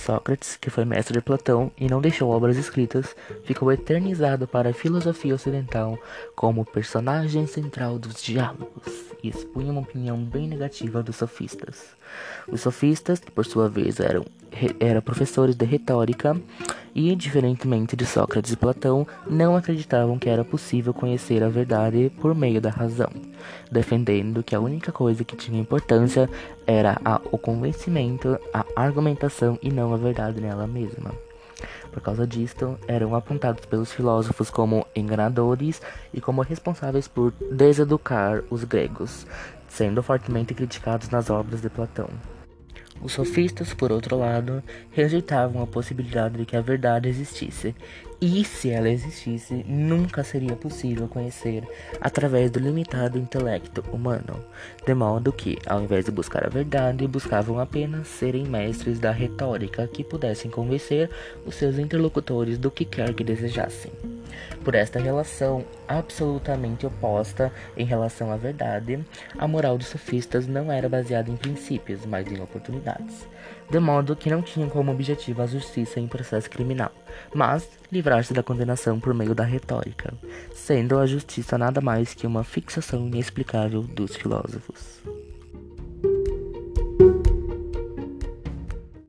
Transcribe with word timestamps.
Sócrates, 0.00 0.56
que 0.56 0.70
foi 0.70 0.84
mestre 0.84 1.14
de 1.14 1.20
Platão 1.20 1.70
e 1.78 1.88
não 1.88 2.00
deixou 2.00 2.30
obras 2.30 2.56
escritas, 2.56 3.14
ficou 3.44 3.70
eternizado 3.70 4.46
para 4.46 4.70
a 4.70 4.74
filosofia 4.74 5.34
ocidental 5.34 5.98
como 6.34 6.64
personagem 6.64 7.46
central 7.46 7.98
dos 7.98 8.22
diálogos 8.22 9.10
e 9.22 9.28
expunha 9.28 9.70
uma 9.70 9.82
opinião 9.82 10.18
bem 10.18 10.48
negativa 10.48 11.02
dos 11.02 11.16
sofistas. 11.16 11.84
Os 12.48 12.62
sofistas, 12.62 13.20
por 13.20 13.44
sua 13.44 13.68
vez, 13.68 14.00
eram, 14.00 14.24
eram 14.80 15.00
professores 15.00 15.54
de 15.54 15.64
retórica 15.64 16.40
e, 17.08 17.16
diferentemente 17.16 17.96
de 17.96 18.04
Sócrates 18.04 18.52
e 18.52 18.56
Platão, 18.56 19.06
não 19.26 19.56
acreditavam 19.56 20.18
que 20.18 20.28
era 20.28 20.44
possível 20.44 20.92
conhecer 20.92 21.42
a 21.42 21.48
verdade 21.48 22.12
por 22.20 22.34
meio 22.34 22.60
da 22.60 22.68
razão, 22.68 23.08
defendendo 23.72 24.42
que 24.42 24.54
a 24.54 24.60
única 24.60 24.92
coisa 24.92 25.24
que 25.24 25.36
tinha 25.36 25.60
importância 25.60 26.28
era 26.66 27.00
a, 27.02 27.20
o 27.32 27.38
convencimento, 27.38 28.38
a 28.52 28.64
argumentação 28.76 29.58
e 29.62 29.70
não 29.70 29.94
a 29.94 29.96
verdade 29.96 30.40
nela 30.40 30.66
mesma. 30.66 31.12
Por 31.90 32.02
causa 32.02 32.26
disto, 32.26 32.78
eram 32.86 33.14
apontados 33.14 33.64
pelos 33.64 33.92
filósofos 33.92 34.50
como 34.50 34.86
enganadores 34.94 35.80
e 36.12 36.20
como 36.20 36.42
responsáveis 36.42 37.08
por 37.08 37.32
deseducar 37.50 38.42
os 38.50 38.64
gregos, 38.64 39.26
sendo 39.68 40.02
fortemente 40.02 40.54
criticados 40.54 41.08
nas 41.08 41.30
obras 41.30 41.62
de 41.62 41.70
Platão. 41.70 42.08
Os 43.02 43.12
sofistas, 43.12 43.72
por 43.72 43.90
outro 43.90 44.16
lado, 44.16 44.62
rejeitavam 44.90 45.62
a 45.62 45.66
possibilidade 45.66 46.36
de 46.36 46.44
que 46.44 46.56
a 46.56 46.60
verdade 46.60 47.08
existisse, 47.08 47.74
e 48.20 48.44
se 48.44 48.68
ela 48.68 48.90
existisse, 48.90 49.64
nunca 49.66 50.22
seria 50.22 50.54
possível 50.54 51.08
conhecer 51.08 51.66
através 51.98 52.50
do 52.50 52.60
limitado 52.60 53.18
intelecto 53.18 53.82
humano, 53.90 54.44
de 54.84 54.92
modo 54.92 55.32
que, 55.32 55.56
ao 55.64 55.80
invés 55.80 56.04
de 56.04 56.10
buscar 56.10 56.44
a 56.44 56.50
verdade, 56.50 57.08
buscavam 57.08 57.58
apenas 57.58 58.08
serem 58.08 58.44
mestres 58.44 58.98
da 58.98 59.10
retórica 59.10 59.88
que 59.88 60.04
pudessem 60.04 60.50
convencer 60.50 61.08
os 61.46 61.54
seus 61.54 61.78
interlocutores 61.78 62.58
do 62.58 62.70
que 62.70 62.84
quer 62.84 63.14
que 63.14 63.24
desejassem. 63.24 64.09
Por 64.64 64.74
esta 64.74 64.98
relação 64.98 65.64
absolutamente 65.88 66.86
oposta 66.86 67.52
em 67.76 67.84
relação 67.84 68.30
à 68.30 68.36
verdade, 68.36 69.04
a 69.38 69.48
moral 69.48 69.78
dos 69.78 69.88
sofistas 69.88 70.46
não 70.46 70.70
era 70.70 70.88
baseada 70.88 71.30
em 71.30 71.36
princípios, 71.36 72.04
mas 72.04 72.30
em 72.30 72.40
oportunidades, 72.40 73.26
de 73.70 73.78
modo 73.78 74.16
que 74.16 74.30
não 74.30 74.42
tinham 74.42 74.68
como 74.68 74.92
objetivo 74.92 75.42
a 75.42 75.46
justiça 75.46 75.98
em 75.98 76.06
processo 76.06 76.50
criminal, 76.50 76.92
mas 77.34 77.68
livrar-se 77.90 78.32
da 78.32 78.42
condenação 78.42 79.00
por 79.00 79.14
meio 79.14 79.34
da 79.34 79.44
retórica, 79.44 80.12
sendo 80.52 80.98
a 80.98 81.06
justiça 81.06 81.56
nada 81.56 81.80
mais 81.80 82.14
que 82.14 82.26
uma 82.26 82.44
fixação 82.44 83.06
inexplicável 83.06 83.82
dos 83.82 84.16
filósofos. 84.16 85.00